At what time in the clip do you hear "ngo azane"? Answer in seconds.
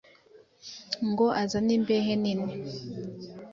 1.09-1.71